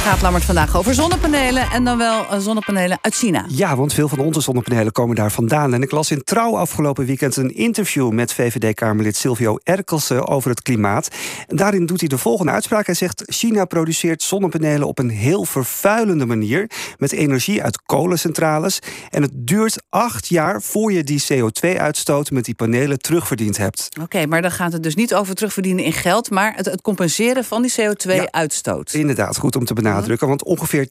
Gaat 0.00 0.22
Lammert 0.22 0.44
vandaag 0.44 0.76
over 0.76 0.94
zonnepanelen 0.94 1.70
en 1.70 1.84
dan 1.84 1.98
wel 1.98 2.26
eh, 2.26 2.38
zonnepanelen 2.38 2.98
uit 3.00 3.14
China. 3.14 3.44
Ja, 3.48 3.76
want 3.76 3.94
veel 3.94 4.08
van 4.08 4.18
onze 4.18 4.40
zonnepanelen 4.40 4.92
komen 4.92 5.16
daar 5.16 5.30
vandaan. 5.30 5.74
En 5.74 5.82
ik 5.82 5.90
las 5.90 6.10
in 6.10 6.22
Trouw 6.24 6.56
afgelopen 6.56 7.04
weekend 7.06 7.36
een 7.36 7.54
interview 7.54 8.10
met 8.10 8.32
VVD-Kamerlid 8.32 9.16
Silvio 9.16 9.58
Erkelsen 9.62 10.28
over 10.28 10.50
het 10.50 10.62
klimaat. 10.62 11.08
En 11.48 11.56
daarin 11.56 11.86
doet 11.86 12.00
hij 12.00 12.08
de 12.08 12.18
volgende 12.18 12.52
uitspraak. 12.52 12.86
Hij 12.86 12.94
zegt: 12.94 13.22
China 13.26 13.64
produceert 13.64 14.22
zonnepanelen 14.22 14.88
op 14.88 14.98
een 14.98 15.08
heel 15.08 15.44
vervuilende 15.44 16.26
manier 16.26 16.70
met 16.98 17.12
energie 17.12 17.62
uit 17.62 17.82
kolencentrales. 17.82 18.78
En 19.10 19.22
het 19.22 19.32
duurt 19.34 19.82
acht 19.88 20.26
jaar 20.26 20.62
voor 20.62 20.92
je 20.92 21.04
die 21.04 21.24
CO2-uitstoot 21.32 22.30
met 22.30 22.44
die 22.44 22.54
panelen 22.54 22.98
terugverdiend 22.98 23.56
hebt. 23.56 23.88
Oké, 24.02 24.26
maar 24.26 24.42
dan 24.42 24.52
gaat 24.52 24.72
het 24.72 24.82
dus 24.82 24.94
niet 24.94 25.14
over 25.14 25.34
terugverdienen 25.34 25.84
in 25.84 25.92
geld, 25.92 26.30
maar 26.30 26.52
het, 26.56 26.66
het 26.66 26.82
compenseren 26.82 27.44
van 27.44 27.62
die 27.62 27.72
CO2-uitstoot. 27.80 28.92
Inderdaad, 28.92 29.36
goed 29.36 29.56
om 29.56 29.64
te 29.64 29.74
benadrukken. 29.74 29.89
Want 30.18 30.44
ongeveer 30.44 30.88
80% 30.88 30.90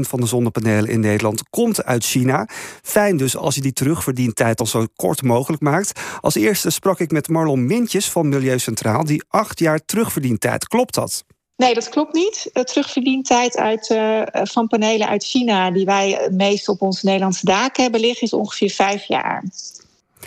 van 0.00 0.20
de 0.20 0.26
zonnepanelen 0.26 0.90
in 0.90 1.00
Nederland 1.00 1.42
komt 1.50 1.84
uit 1.84 2.04
China. 2.04 2.48
Fijn 2.82 3.16
dus 3.16 3.36
als 3.36 3.54
je 3.54 3.60
die 3.60 3.72
terugverdientijd 3.72 4.60
al 4.60 4.66
zo 4.66 4.84
kort 4.96 5.22
mogelijk 5.22 5.62
maakt. 5.62 6.00
Als 6.20 6.34
eerste 6.34 6.70
sprak 6.70 7.00
ik 7.00 7.10
met 7.10 7.28
Marlon 7.28 7.66
Mintjes 7.66 8.10
van 8.10 8.28
Milieucentraal, 8.28 9.04
die 9.04 9.24
acht 9.28 9.58
jaar 9.58 9.84
terugverdientijd. 9.84 10.68
Klopt 10.68 10.94
dat? 10.94 11.24
Nee, 11.56 11.74
dat 11.74 11.88
klopt 11.88 12.14
niet. 12.14 12.50
De 12.52 12.64
terugverdientijd 12.64 13.56
uit, 13.56 13.90
uh, 13.90 14.22
van 14.32 14.66
panelen 14.66 15.08
uit 15.08 15.24
China, 15.24 15.70
die 15.70 15.84
wij 15.84 16.10
het 16.10 16.32
meest 16.32 16.68
op 16.68 16.82
onze 16.82 17.06
Nederlandse 17.06 17.44
daken 17.44 17.82
hebben 17.82 18.00
liggen, 18.00 18.22
is 18.22 18.32
ongeveer 18.32 18.70
vijf 18.70 19.04
jaar. 19.04 19.44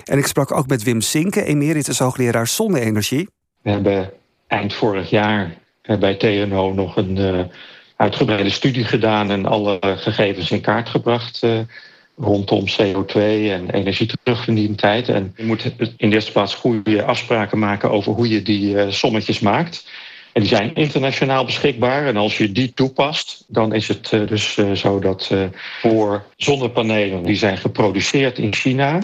En 0.04 0.18
ik 0.18 0.28
sprak 0.28 0.52
ook 0.52 0.68
met 0.68 0.84
Wim 0.84 1.02
Sinke, 1.02 1.44
emeritus 1.44 2.00
hoogleraar 2.00 2.48
zonne-energie. 2.48 3.30
We 3.62 3.70
hebben 3.70 4.12
eind 4.48 4.74
vorig 4.74 5.10
jaar 5.10 5.58
bij 5.98 6.16
TNO 6.16 6.74
nog 6.74 6.96
een 6.98 7.18
uh, 7.18 7.40
uitgebreide 7.96 8.50
studie 8.50 8.84
gedaan 8.84 9.32
en 9.32 9.46
alle 9.46 9.80
gegevens 9.82 10.52
in 10.52 10.62
kaart 10.62 10.90
gebracht 10.90 11.44
uh, 11.44 11.60
rondom 12.18 12.64
CO2 12.68 13.14
en 13.14 13.70
energieterugverdientijd. 13.70 15.10
En 15.10 15.34
je 15.38 15.46
moet 15.46 15.64
in 15.98 16.10
de 16.10 16.16
eerste 16.16 16.32
plaats 16.32 16.56
goede 16.56 17.04
afspraken 17.04 17.60
maken 17.60 17.92
over 17.92 18.14
hoe 18.14 18.30
je 18.30 18.42
die 18.42 18.92
sommetjes 18.92 19.40
maakt. 19.40 19.90
En 20.34 20.42
die 20.42 20.50
zijn 20.50 20.76
internationaal 20.76 21.46
beschikbaar. 21.46 22.06
En 22.06 22.18
als 22.18 22.38
je 22.38 22.52
die 22.52 22.74
toepast, 22.74 23.46
dan 23.48 23.74
is 23.74 23.88
het 23.88 24.10
dus 24.10 24.58
zo 24.74 25.00
dat 25.00 25.34
voor 25.82 26.24
zonnepanelen 26.38 27.24
die 27.24 27.36
zijn 27.36 27.58
geproduceerd 27.58 28.38
in 28.38 28.54
China 28.54 29.00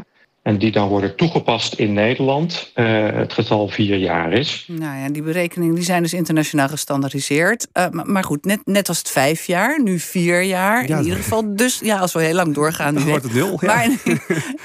en 0.45 0.57
die 0.57 0.71
dan 0.71 0.87
worden 0.87 1.15
toegepast 1.15 1.73
in 1.73 1.93
Nederland, 1.93 2.71
uh, 2.75 3.09
het 3.11 3.33
getal 3.33 3.67
vier 3.67 3.97
jaar 3.97 4.33
is. 4.33 4.65
Nou 4.67 4.97
ja, 4.97 5.09
die 5.09 5.21
berekeningen 5.21 5.75
die 5.75 5.83
zijn 5.83 6.01
dus 6.01 6.13
internationaal 6.13 6.67
gestandardiseerd. 6.67 7.67
Uh, 7.73 7.89
maar, 7.89 8.05
maar, 8.05 8.23
goed, 8.23 8.45
net, 8.45 8.59
net 8.63 8.87
als 8.87 8.97
het 8.97 9.09
vijf 9.09 9.45
jaar, 9.45 9.83
nu 9.83 9.99
vier 9.99 10.41
jaar. 10.41 10.87
Ja, 10.87 10.97
in 10.97 11.03
ieder 11.03 11.17
geval, 11.17 11.55
dus 11.55 11.79
ja, 11.83 11.97
als 11.97 12.13
we 12.13 12.21
heel 12.21 12.33
lang 12.33 12.53
doorgaan. 12.53 12.93
Dan 12.93 13.03
wordt 13.03 13.23
het 13.23 13.33
nul. 13.33 13.57
Ja. 13.61 13.67
Maar 13.67 13.83
in, 13.85 13.99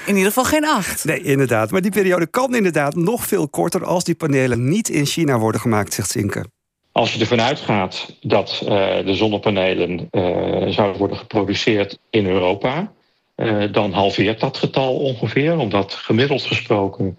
in, 0.05 0.15
ieder 0.15 0.25
geval 0.25 0.43
geen 0.43 0.65
acht. 0.65 1.05
Nee, 1.05 1.21
inderdaad. 1.21 1.71
Maar 1.71 1.81
die 1.81 1.91
periode 1.91 2.27
kan 2.27 2.55
inderdaad 2.55 2.95
nog 2.95 3.27
veel 3.27 3.49
korter 3.49 3.85
als 3.85 4.03
die 4.03 4.15
panelen 4.15 4.69
niet 4.69 4.89
in 4.89 5.05
China 5.05 5.39
worden 5.39 5.61
gemaakt, 5.61 5.93
zegt 5.93 6.09
Zinke. 6.09 6.45
Als 6.91 7.13
je 7.13 7.19
ervan 7.19 7.41
uitgaat 7.41 8.15
dat 8.21 8.61
uh, 8.63 8.69
de 9.05 9.13
zonnepanelen 9.13 10.07
zouden 10.73 10.97
worden 10.97 11.17
geproduceerd 11.17 11.99
in 12.09 12.25
Europa, 12.25 12.91
dan 13.71 13.91
halveert 13.91 14.39
dat 14.39 14.57
getal 14.57 14.95
ongeveer, 14.95 15.57
omdat 15.57 15.93
gemiddeld 15.93 16.41
gesproken 16.41 17.17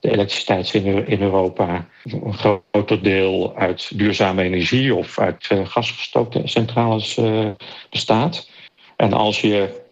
de 0.00 0.10
elektriciteit 0.10 0.74
in, 0.74 1.22
Europa 1.22 1.88
een 2.04 2.34
groter 2.34 3.02
deel 3.02 3.56
uit 3.56 3.98
duurzame 3.98 4.42
energie 4.42 4.94
of 4.94 5.18
uit 5.18 5.48
uh, 5.52 5.66
gasgestookte 5.66 6.40
centrales 6.44 7.16
uh, 7.16 7.50
bestaat. 7.90 8.50
En 8.96 9.12
als 9.12 9.40
je 9.40 9.86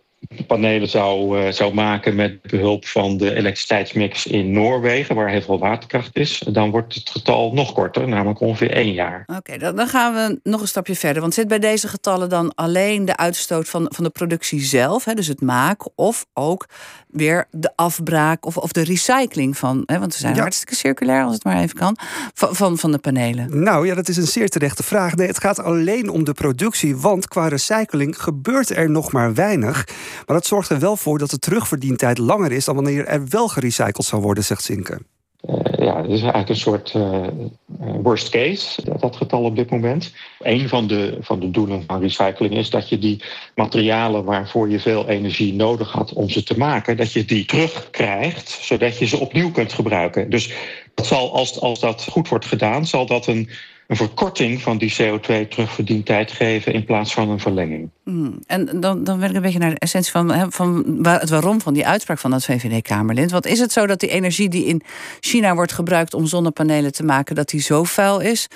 panelen 0.47 0.89
zou, 0.89 1.41
uh, 1.41 1.53
zou 1.53 1.75
maken 1.75 2.15
met 2.15 2.43
behulp 2.43 2.87
van 2.87 3.17
de 3.17 3.35
elektriciteitsmix 3.35 4.27
in 4.27 4.53
Noorwegen, 4.53 5.15
waar 5.15 5.29
heel 5.29 5.41
veel 5.41 5.59
waterkracht 5.59 6.17
is, 6.17 6.39
dan 6.39 6.71
wordt 6.71 6.95
het 6.95 7.11
getal 7.11 7.53
nog 7.53 7.73
korter, 7.73 8.09
namelijk 8.09 8.41
ongeveer 8.41 8.71
één 8.71 8.93
jaar. 8.93 9.23
Oké, 9.27 9.39
okay, 9.39 9.59
dan, 9.59 9.77
dan, 9.77 9.87
gaan 9.87 10.15
we 10.15 10.41
nog 10.43 10.61
een 10.61 10.69
stapje 10.69 10.95
verder. 10.95 11.21
Want 11.21 11.35
zit 11.35 11.49
bij 11.49 11.59
deze 11.59 11.89
getallen 11.89 12.29
dan 12.29 12.55
alleen 12.55 13.05
de 13.05 13.17
uitstoot 13.17 13.69
van, 13.69 13.87
van 13.95 14.05
de 14.05 14.11
productie 14.11 14.61
zelf, 14.61 15.05
hè, 15.05 15.15
dus 15.15 15.27
het 15.27 15.41
maken, 15.41 15.91
of 15.95 16.27
ook 16.35 16.67
weer 17.09 17.47
de 17.51 17.73
afbraak 17.75 18.47
of, 18.47 18.57
of 18.57 18.73
de 18.73 18.85
recycling 18.85 19.57
van, 19.57 19.83
hè, 19.87 19.99
want 19.99 20.13
we 20.13 20.21
zijn 20.21 20.35
ja. 20.35 20.41
hartstikke 20.41 20.75
circulair 20.75 21.25
als 21.25 21.35
het 21.35 21.45
maar 21.45 21.61
even 21.61 21.77
kan, 21.77 21.97
van, 22.35 22.55
van, 22.55 22.79
van 22.79 22.93
de 22.93 22.99
panelen? 22.99 23.63
Nou 23.63 23.87
ja, 23.87 23.95
dat 23.95 24.09
is 24.09 24.17
een 24.17 24.27
zeer 24.27 24.49
terechte 24.49 24.83
vraag. 24.83 25.15
Nee, 25.15 25.27
het 25.27 25.41
gaat 25.41 25.59
alleen 25.59 26.09
om 26.09 26.25
de 26.25 26.33
productie, 26.33 26.97
want 26.97 27.29
qua 27.29 27.49
recycling 27.49 28.23
gebeurt 28.23 28.71
er 28.71 28.91
nog 28.91 29.13
maar 29.13 29.35
weinig. 29.35 29.85
Maar 30.27 30.37
dat 30.37 30.47
zorgt 30.47 30.71
er 30.71 30.79
wel 30.79 30.97
voor 30.97 31.19
dat 31.19 31.31
de 31.31 31.39
terugverdientijd 31.39 32.19
langer 32.19 32.53
is 32.53 32.65
dan 32.65 32.75
wanneer 32.75 33.07
er 33.07 33.29
wel 33.29 33.49
gerecycled 33.49 34.07
zou 34.07 34.23
worden, 34.23 34.45
zegt 34.45 34.63
Zinke. 34.63 34.99
Uh, 35.49 35.55
ja, 35.79 35.97
het 35.97 36.11
is 36.11 36.21
eigenlijk 36.21 36.49
een 36.49 36.57
soort 36.57 36.95
uh, 36.97 37.27
worst 38.03 38.29
case, 38.29 38.83
dat, 38.85 39.01
dat 39.01 39.17
getal 39.17 39.43
op 39.43 39.57
dit 39.57 39.71
moment. 39.71 40.13
Een 40.39 40.69
van 40.69 40.87
de, 40.87 41.17
van 41.21 41.41
de 41.41 41.51
doelen 41.51 41.85
van 41.87 42.01
recycling 42.01 42.55
is 42.55 42.71
dat 42.71 42.89
je 42.89 42.99
die 42.99 43.23
materialen 43.55 44.25
waarvoor 44.25 44.71
je 44.71 44.81
veel 44.81 45.09
energie 45.09 45.55
nodig 45.55 45.93
had 45.93 46.13
om 46.13 46.29
ze 46.29 46.43
te 46.43 46.59
maken, 46.59 46.97
dat 46.97 47.13
je 47.13 47.25
die 47.25 47.45
terugkrijgt, 47.45 48.49
zodat 48.61 48.99
je 48.99 49.07
ze 49.07 49.19
opnieuw 49.19 49.51
kunt 49.51 49.73
gebruiken. 49.73 50.31
Dus 50.31 50.53
dat 50.95 51.07
zal, 51.07 51.35
als, 51.35 51.61
als 51.61 51.81
dat 51.81 52.07
goed 52.11 52.29
wordt 52.29 52.47
gedaan, 52.47 52.87
zal 52.87 53.07
dat 53.07 53.27
een, 53.27 53.51
een 53.87 53.97
verkorting 53.97 54.63
van 54.63 54.79
die 54.79 54.95
CO2-terugverdientijd 55.03 56.33
geven 56.33 56.73
in 56.73 56.85
plaats 56.85 57.15
van 57.15 57.29
een 57.29 57.41
verlenging. 57.41 57.91
Mm. 58.05 58.39
En 58.47 58.81
dan, 58.81 59.05
dan 59.05 59.19
wil 59.19 59.29
ik 59.29 59.35
een 59.35 59.43
beetje 59.43 59.59
naar 59.59 59.71
de 59.71 59.79
essentie 59.79 60.13
van, 60.13 60.53
van 60.53 60.99
het 61.03 61.31
waarom 61.31 61.61
van 61.61 61.75
die 61.75 61.87
uitspraak 61.87 62.19
van 62.19 62.31
dat 62.31 62.45
VVD-Kamerlid. 62.45 63.31
Want 63.31 63.47
is 63.47 63.59
het 63.59 63.73
zo 63.73 63.87
dat 63.87 64.01
die 64.01 64.09
energie 64.09 64.49
die 64.49 64.65
in 64.65 64.83
China 65.21 65.55
wordt 65.55 65.73
gebruikt 65.73 66.15
om 66.15 66.27
zonnepanelen 66.27 66.93
te 66.93 67.05
maken, 67.05 67.35
dat 67.35 67.49
die 67.49 67.61
zo 67.61 67.85
vuil 67.85 68.21
is? 68.21 68.49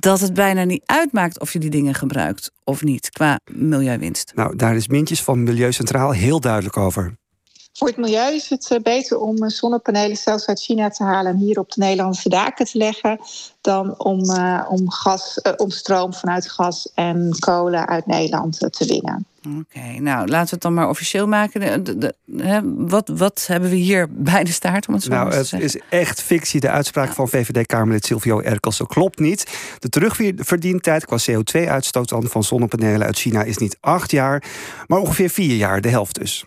dat 0.00 0.20
het 0.20 0.34
bijna 0.34 0.64
niet 0.64 0.82
uitmaakt 0.86 1.40
of 1.40 1.52
je 1.52 1.58
die 1.58 1.70
dingen 1.70 1.94
gebruikt 1.94 2.52
of 2.64 2.82
niet 2.82 3.10
qua 3.10 3.40
milieuwinst. 3.50 4.32
Nou, 4.34 4.56
daar 4.56 4.76
is 4.76 4.88
Mintjes 4.88 5.22
van 5.22 5.42
Milieucentraal 5.42 6.10
heel 6.10 6.40
duidelijk 6.40 6.76
over. 6.76 7.16
Voor 7.72 7.88
het 7.88 7.96
milieu 7.96 8.34
is 8.34 8.48
het 8.48 8.78
beter 8.82 9.18
om 9.18 9.50
zonnepanelen 9.50 10.16
zelfs 10.16 10.46
uit 10.46 10.60
China 10.60 10.88
te 10.88 11.04
halen 11.04 11.32
en 11.32 11.38
hier 11.38 11.58
op 11.58 11.72
de 11.72 11.80
Nederlandse 11.80 12.28
daken 12.28 12.66
te 12.66 12.78
leggen, 12.78 13.18
dan 13.60 13.98
om, 13.98 14.30
uh, 14.30 14.66
om, 14.68 14.90
gas, 14.90 15.40
uh, 15.42 15.52
om 15.56 15.70
stroom 15.70 16.14
vanuit 16.14 16.50
gas 16.50 16.92
en 16.94 17.36
kolen 17.38 17.88
uit 17.88 18.06
Nederland 18.06 18.58
te 18.58 18.86
winnen. 18.86 19.26
Oké, 19.46 19.56
okay, 19.58 19.96
nou 19.96 20.28
laten 20.28 20.44
we 20.44 20.50
het 20.50 20.60
dan 20.60 20.74
maar 20.74 20.88
officieel 20.88 21.26
maken. 21.26 21.60
De, 21.60 21.82
de, 21.82 22.14
de, 22.24 22.42
hè, 22.42 22.60
wat, 22.64 23.08
wat 23.08 23.44
hebben 23.46 23.70
we 23.70 23.76
hier 23.76 24.08
bij 24.32 24.44
de 24.44 24.52
staart? 24.52 24.88
Om 24.88 24.94
het 24.94 25.02
zo 25.02 25.10
nou, 25.10 25.30
te 25.30 25.36
het 25.36 25.46
zeggen? 25.46 25.68
is 25.68 25.80
echt 25.88 26.22
fictie. 26.22 26.60
De 26.60 26.70
uitspraak 26.70 27.06
ja. 27.06 27.14
van 27.14 27.28
VVD-Kamerlid 27.28 28.04
Silvio 28.04 28.40
Erkelsen 28.40 28.86
klopt 28.86 29.18
niet. 29.18 29.58
De 29.78 29.88
terugverdientijd 29.88 31.04
qua 31.04 31.18
CO2-uitstoot 31.30 32.12
van 32.22 32.42
zonnepanelen 32.42 33.06
uit 33.06 33.18
China 33.18 33.42
is 33.42 33.56
niet 33.56 33.76
acht 33.80 34.10
jaar, 34.10 34.44
maar 34.86 34.98
ongeveer 34.98 35.30
vier 35.30 35.56
jaar, 35.56 35.80
de 35.80 35.88
helft 35.88 36.14
dus. 36.14 36.40